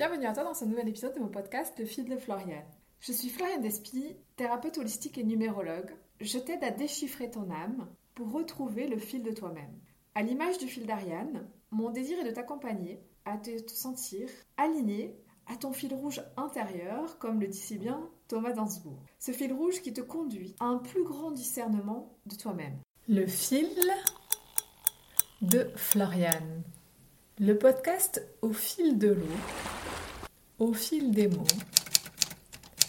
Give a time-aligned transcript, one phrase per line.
[0.00, 2.64] Bienvenue à toi dans ce nouvel épisode de mon podcast Le fil de Floriane.
[3.00, 5.90] Je suis Floriane Despy, thérapeute holistique et numérologue.
[6.22, 9.78] Je t'aide à déchiffrer ton âme pour retrouver le fil de toi-même.
[10.14, 15.14] À l'image du fil d'Ariane, mon désir est de t'accompagner à te sentir aligné
[15.46, 19.04] à ton fil rouge intérieur, comme le dit si bien Thomas Dansbourg.
[19.18, 22.78] Ce fil rouge qui te conduit à un plus grand discernement de toi-même.
[23.06, 23.68] Le fil
[25.42, 26.62] de Floriane.
[27.42, 29.24] Le podcast au fil de l'eau,
[30.58, 31.46] au fil des mots,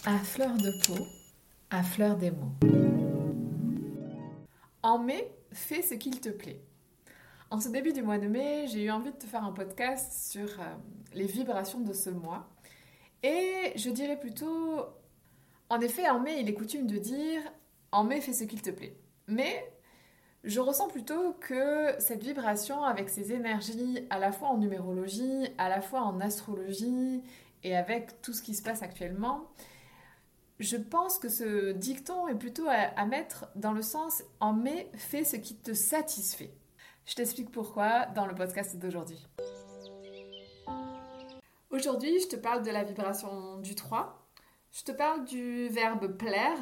[0.04, 1.06] à fleur de peau,
[1.70, 2.52] à fleur des mots.
[4.82, 6.60] En mai, fais ce qu'il te plaît.
[7.50, 10.30] En ce début du mois de mai, j'ai eu envie de te faire un podcast
[10.30, 10.64] sur euh,
[11.14, 12.46] les vibrations de ce mois.
[13.22, 14.84] Et je dirais plutôt,
[15.70, 17.40] en effet, en mai, il est coutume de dire,
[17.90, 18.98] en mai, fais ce qu'il te plaît.
[19.28, 19.71] Mais
[20.44, 25.68] je ressens plutôt que cette vibration avec ces énergies, à la fois en numérologie, à
[25.68, 27.22] la fois en astrologie
[27.62, 29.48] et avec tout ce qui se passe actuellement,
[30.58, 35.24] je pense que ce dicton est plutôt à, mettre dans le sens en mai, fais
[35.24, 36.52] ce qui te satisfait.
[37.06, 39.24] Je t'explique pourquoi dans le podcast d'aujourd'hui.
[41.70, 44.28] Aujourd'hui, je te parle de la vibration du 3.
[44.72, 46.58] Je te parle du verbe plaire.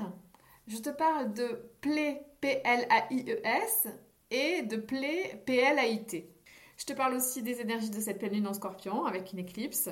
[0.66, 3.88] Je te parle de plaie P-L-A-I-E-S,
[4.30, 6.30] et de Play, P-L-A-I-T.
[6.76, 9.90] Je te parle aussi des énergies de cette pleine lune en scorpion avec une éclipse.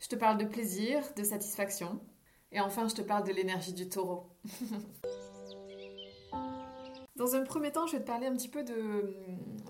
[0.00, 2.00] Je te parle de plaisir, de satisfaction.
[2.52, 4.30] Et enfin, je te parle de l'énergie du taureau.
[7.16, 9.14] Dans un premier temps, je vais te parler un petit peu de,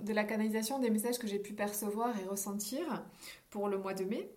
[0.03, 3.05] de la canalisation des messages que j'ai pu percevoir et ressentir
[3.51, 4.31] pour le mois de mai.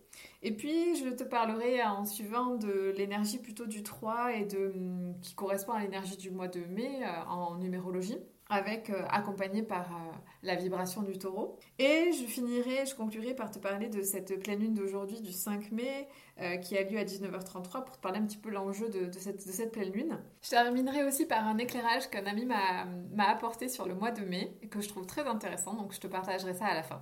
[0.46, 4.74] Et puis, je te parlerai en suivant de l'énergie plutôt du 3 et de,
[5.22, 8.18] qui correspond à l'énergie du mois de mai euh, en numérologie
[8.50, 9.02] avec euh,
[9.68, 10.12] par euh,
[10.44, 11.58] la vibration du taureau.
[11.80, 15.72] Et je finirai, je conclurai par te parler de cette pleine lune d'aujourd'hui du 5
[15.72, 16.08] mai
[16.62, 19.52] qui a lieu à 19h33 pour te parler un petit peu l'enjeu de, cette, de,
[19.52, 20.20] cette, pleine lune.
[20.42, 24.58] Je terminerai aussi par un éclairage qu'un ami m'a apporté sur le mois de mai
[24.64, 27.02] et que je trouve très intéressant, donc je te partagerai ça à la fin.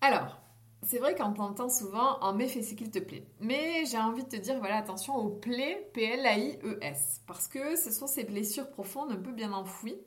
[0.00, 0.43] Alors,
[0.84, 3.26] c'est vrai qu'on t'entend souvent en mai fais ce qu'il te plaît.
[3.40, 7.22] Mais j'ai envie de te dire, voilà, attention aux plaies, P-L-A-I-E-S.
[7.26, 9.98] Parce que ce sont ces blessures profondes un peu bien enfouies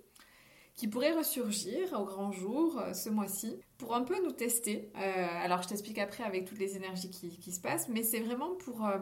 [0.77, 4.91] qui pourraient ressurgir au grand jour euh, ce mois-ci pour un peu nous tester.
[4.95, 8.55] Euh, alors je t'explique après avec toutes les énergies qui, se passent, mais c'est vraiment
[8.55, 8.85] pour...
[8.85, 8.99] Euh,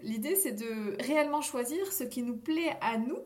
[0.00, 3.18] l'idée c'est de réellement choisir ce qui nous plaît à nous,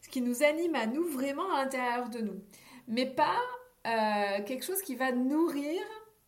[0.00, 2.42] ce qui nous anime à nous vraiment à l'intérieur de nous.
[2.88, 3.36] Mais pas
[4.46, 5.80] quelque chose qui va nourrir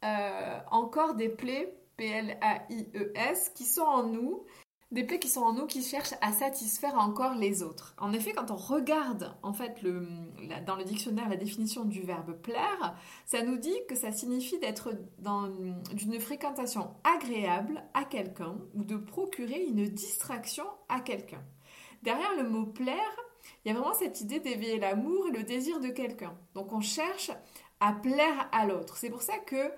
[0.04, 4.44] euh, encore des plaies, P-L-A-I-E-S, qui sont en nous,
[4.94, 7.94] des plaies qui sont en nous qui cherchent à satisfaire encore les autres.
[7.98, 9.82] En effet, quand on regarde en fait
[10.66, 12.94] dans le dictionnaire la définition du verbe plaire,
[13.26, 15.48] ça nous dit que ça signifie d'être dans
[15.92, 21.42] d'une fréquentation agréable à quelqu'un ou de procurer une distraction à quelqu'un.
[22.02, 23.16] Derrière le mot plaire,
[23.64, 26.38] il y a vraiment cette idée d'éveiller l'amour et le désir de quelqu'un.
[26.54, 27.32] Donc on cherche
[27.80, 28.96] à plaire à l'autre.
[28.96, 29.72] C'est pour ça que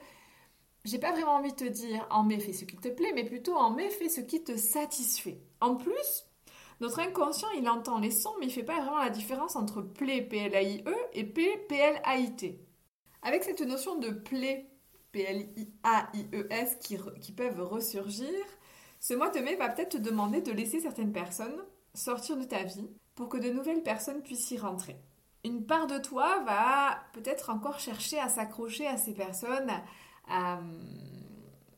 [0.87, 3.25] j'ai pas vraiment envie de te dire en mai fais ce qui te plaît, mais
[3.25, 5.41] plutôt en mai fais ce qui te satisfait.
[5.61, 6.25] En plus,
[6.81, 10.23] notre inconscient, il entend les sons, mais il fait pas vraiment la différence entre plaît,
[10.23, 12.61] P-L-A-I-E, et P, P-L-A-I-T.
[13.23, 14.71] Avec cette notion de plaît,
[15.13, 18.31] P-L-I-A-I-E-S, qui, qui peuvent ressurgir,
[19.01, 21.65] ce mois de mai va peut-être te demander de laisser certaines personnes
[21.95, 24.97] sortir de ta vie pour que de nouvelles personnes puissent y rentrer.
[25.45, 29.73] Une part de toi va peut-être encore chercher à s'accrocher à ces personnes,
[30.29, 30.61] à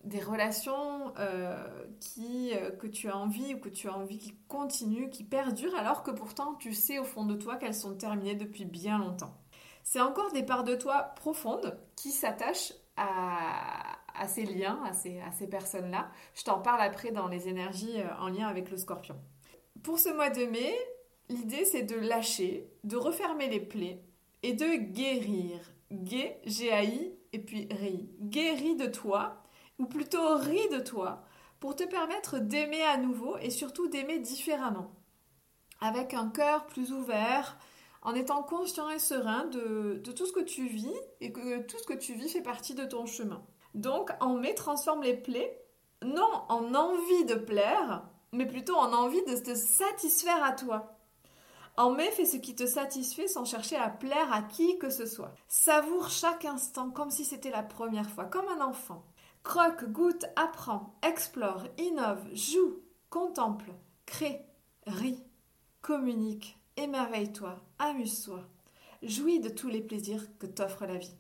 [0.09, 1.67] des relations euh,
[2.01, 5.77] qui, euh, que tu as envie ou que tu as envie qui continuent, qui perdurent,
[5.77, 9.35] alors que pourtant tu sais au fond de toi qu'elles sont terminées depuis bien longtemps.
[9.85, 15.21] C'est encore des parts de toi profondes qui s'attachent à, à, ces liens, à ces,
[15.21, 16.11] à ces personnes-là.
[16.35, 19.17] Je t'en parle après dans les énergies euh, en lien avec le scorpion.
[19.83, 20.75] Pour ce mois de mai,
[21.29, 24.03] l'idée c'est de lâcher, de refermer les plaies
[24.43, 25.61] et de guérir.
[25.91, 28.09] Gai, G-A-I, et puis ris.
[28.21, 29.43] Guéris de toi,
[29.79, 31.23] ou plutôt ris de toi,
[31.61, 34.93] pour te permettre d'aimer à nouveau et surtout d'aimer différemment.
[35.81, 37.59] Avec un cœur plus ouvert,
[38.03, 41.87] en étant conscient et serein de, tout ce que tu vis et que tout ce
[41.87, 43.45] que tu vis fait partie de ton chemin.
[43.75, 45.65] Donc, en mai, transforme les plaies,
[46.05, 50.98] non en envie de plaire, mais plutôt en envie de te satisfaire à toi.
[51.79, 55.07] En mai, fais ce qui te satisfait sans chercher à plaire à qui que ce
[55.07, 55.33] soit.
[55.47, 59.05] Savoure chaque instant comme si c'était la première fois, comme un enfant.
[59.45, 62.81] Croque, goûte, apprends, explore, innove, joue,
[63.11, 63.71] contemple,
[64.07, 64.45] crée,
[64.89, 65.23] rit,
[65.81, 68.41] communique, émerveille-toi, amuse-toi.
[69.05, 71.15] Jouis de tous les plaisirs que t'offre la vie.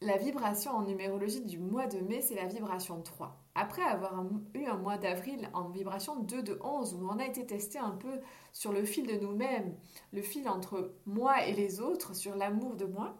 [0.00, 3.36] la vibration en numérologie du mois de mai, c'est la vibration 3.
[3.60, 4.24] Après avoir
[4.54, 7.90] eu un mois d'avril en vibration 2 de 11, où on a été testé un
[7.90, 8.20] peu
[8.52, 9.76] sur le fil de nous-mêmes,
[10.12, 13.16] le fil entre moi et les autres, sur l'amour de moi,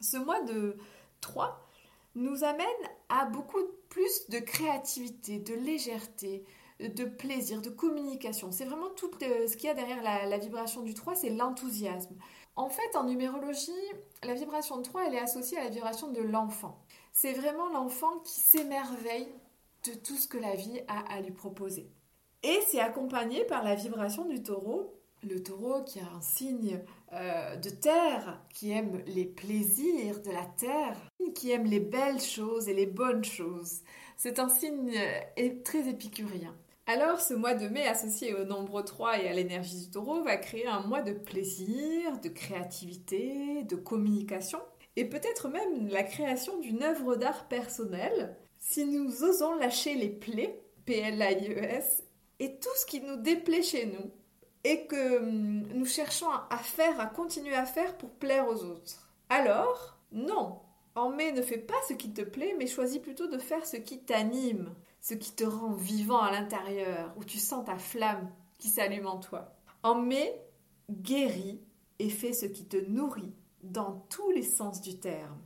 [0.00, 0.76] ce mois de
[1.20, 1.68] 3
[2.16, 2.66] nous amène
[3.10, 6.44] à beaucoup plus de créativité, de légèreté,
[6.80, 8.50] de plaisir, de communication.
[8.50, 12.16] C'est vraiment tout euh, ce qu'il y a derrière la, vibration du 3, c'est l'enthousiasme.
[12.56, 13.70] En fait, en numérologie,
[14.24, 16.82] la vibration de 3, elle est associée à la vibration de l'enfant.
[17.12, 19.32] C'est vraiment l'enfant qui s'émerveille
[19.84, 21.90] de tout ce que la vie a à lui proposer.
[22.42, 24.96] Et c'est accompagné par la vibration du taureau.
[25.22, 26.80] Le taureau qui a un signe
[27.12, 30.96] euh, de terre, qui aime les plaisirs de la terre,
[31.34, 33.82] qui aime les belles choses et les bonnes choses.
[34.16, 34.94] C'est un signe
[35.38, 36.56] euh, très épicurien.
[36.86, 40.36] Alors, ce mois de mai associé au nombre 3 et à l'énergie du taureau va
[40.36, 44.58] créer un mois de plaisir, de créativité, de communication
[44.96, 50.62] et peut-être même la création d'une œuvre d'art personnelle si nous osons lâcher les plaies,
[50.84, 52.04] P-L-A-I-E-S,
[52.38, 54.10] et tout ce qui nous déplaît chez nous
[54.62, 59.10] et que hum, nous cherchons à faire, à continuer à faire pour plaire aux autres.
[59.28, 60.60] Alors, non,
[60.94, 63.76] en mai, ne fais pas ce qui te plaît, mais choisis plutôt de faire ce
[63.76, 68.68] qui t'anime, ce qui te rend vivant à l'intérieur, où tu sens ta flamme qui
[68.68, 69.54] s'allume en toi.
[69.82, 70.42] En mai,
[70.90, 71.60] guéris
[71.98, 73.32] et fais ce qui te nourrit
[73.62, 75.38] dans tous les sens du terme.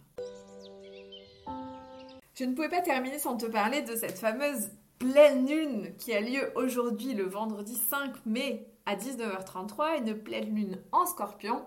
[2.34, 6.20] Je ne pouvais pas terminer sans te parler de cette fameuse pleine lune qui a
[6.20, 11.64] lieu aujourd'hui le vendredi 5 mai à 19h33, une pleine lune en scorpion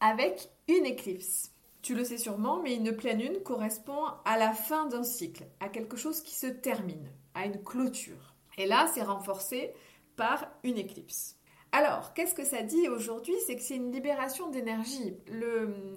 [0.00, 1.52] avec une éclipse.
[1.82, 5.68] Tu le sais sûrement, mais une pleine lune correspond à la fin d'un cycle, à
[5.68, 8.34] quelque chose qui se termine, à une clôture.
[8.56, 9.72] Et là, c'est renforcé
[10.16, 11.36] par une éclipse.
[11.70, 13.34] Alors, qu'est-ce que ça dit aujourd'hui?
[13.46, 15.16] C'est que c'est une libération d'énergie.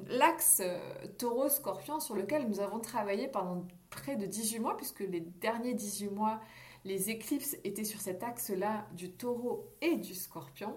[0.09, 0.77] L'axe euh,
[1.17, 6.09] taureau-scorpion sur lequel nous avons travaillé pendant près de 18 mois, puisque les derniers 18
[6.09, 6.41] mois,
[6.83, 10.75] les éclipses étaient sur cet axe-là du taureau et du scorpion,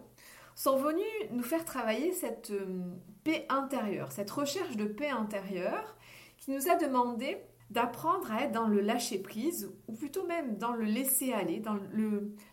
[0.55, 2.95] sont venus nous faire travailler cette euh,
[3.25, 5.97] paix intérieure, cette recherche de paix intérieure
[6.37, 7.39] qui nous a demandé
[7.71, 11.79] d'apprendre à être dans le lâcher-prise, ou plutôt même dans le laisser-aller, dans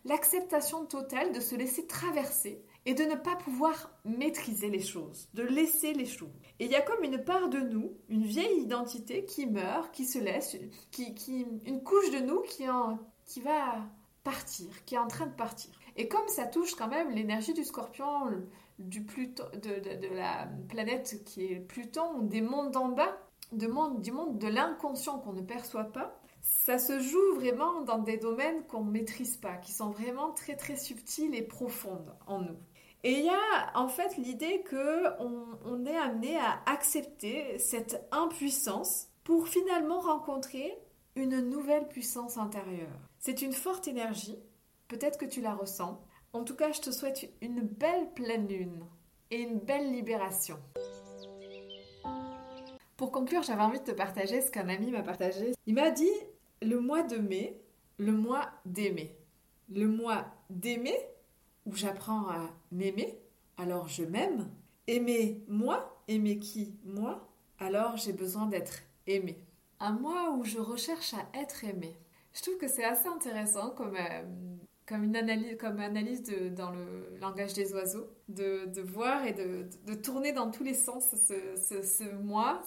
[0.06, 5.44] l'acceptation totale de se laisser traverser et de ne pas pouvoir maîtriser les choses, de
[5.44, 6.30] laisser les choses.
[6.60, 10.06] Et il y a comme une part de nous, une vieille identité qui meurt, qui
[10.06, 10.58] se laisse,
[10.92, 12.66] qui, une couche de nous qui,
[13.42, 13.88] va
[14.24, 15.72] partir, qui est en train de partir.
[15.96, 18.32] Et comme ça touche quand même l'énergie du scorpion,
[18.80, 23.16] du Pluton, de, la planète qui est Pluton, des mondes d'en bas,
[23.52, 28.64] du monde de l'inconscient qu'on ne perçoit pas, ça se joue vraiment dans des domaines
[28.66, 32.58] qu'on ne maîtrise pas, qui sont vraiment très très subtils et profondes en nous.
[33.04, 39.08] Et il y a en fait l'idée que on est amené à accepter cette impuissance
[39.24, 40.78] pour finalement rencontrer
[41.16, 43.00] une nouvelle puissance intérieure.
[43.20, 44.40] C'est une forte énergie,
[44.88, 46.02] peut-être que tu la ressens.
[46.34, 48.86] En tout cas, je te souhaite une belle pleine lune
[49.30, 50.58] et une belle libération.
[53.02, 55.54] Pour conclure, j'avais envie de te partager ce qu'un ami m'a partagé.
[55.66, 56.14] Il m'a dit
[56.62, 57.60] le mois de mai,
[57.98, 59.18] le mois d'aimer.
[59.74, 60.96] Le mois d'aimer,
[61.66, 63.18] où j'apprends à m'aimer,
[63.58, 64.52] alors je m'aime.
[64.86, 67.28] Aimer moi, aimer qui Moi,
[67.58, 69.44] alors j'ai besoin d'être aimé.
[69.80, 71.98] Un mois où je recherche à être aimé.
[72.36, 74.22] Je trouve que c'est assez intéressant comme, euh,
[74.92, 79.94] comme une analyse, comme analyse de, dans le langage des oiseaux, de, voir et de,
[79.94, 82.62] tourner dans tous les sens ce, moi.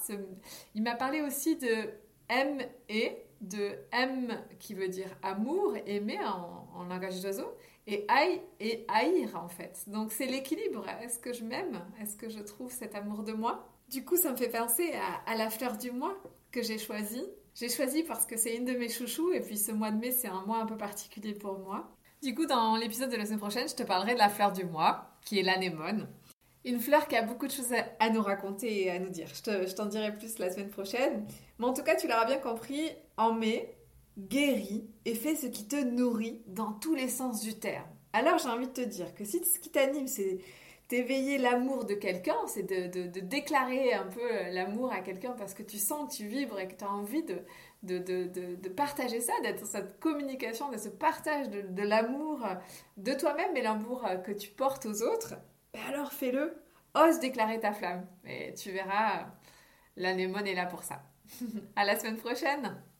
[0.74, 1.90] Il m'a parlé aussi de
[2.30, 7.52] M et, de M qui veut dire amour, aimer en, en langage des oiseaux,
[7.86, 9.84] et aïe et haïr en fait.
[9.88, 10.86] Donc c'est l'équilibre.
[11.02, 11.84] Est-ce que je m'aime?
[12.00, 13.68] Est-ce que je trouve cet amour de moi?
[13.90, 16.16] Du coup, ça me fait penser à, à la fleur du mois
[16.50, 17.26] que j'ai choisie.
[17.54, 20.10] J'ai choisi parce que c'est une de mes chouchous et puis ce mois de mai,
[20.10, 21.94] c'est un mois un peu particulier pour moi.
[22.24, 24.64] Du coup, dans l'épisode de la semaine prochaine, je te parlerai de la fleur du
[24.64, 26.08] mois, qui est l'anémone.
[26.64, 29.28] Une fleur qui a beaucoup de choses à, nous raconter et à nous dire.
[29.28, 31.26] Je t'en dirai plus la semaine prochaine.
[31.58, 32.88] Mais en tout cas, tu l'auras bien compris,
[33.18, 33.76] en mai,
[34.16, 37.84] guéris et fais ce qui te nourrit dans tous les sens du terme.
[38.14, 40.38] Alors j'ai envie de te dire que si ce qui t'anime, c'est
[40.94, 45.76] d'éveiller l'amour de quelqu'un, c'est de, déclarer un peu l'amour à quelqu'un parce que tu
[45.76, 50.70] sens que tu vibres et que tu as envie de, partager ça, d'être cette communication,
[50.70, 52.46] de ce partage de, l'amour
[52.96, 55.34] de toi-même et l'amour que tu portes aux autres,
[55.72, 56.54] ben alors fais-le.
[56.94, 59.26] Ose déclarer ta flamme et tu verras,
[59.96, 61.02] l'anémone est là pour ça.
[61.76, 62.80] à la semaine prochaine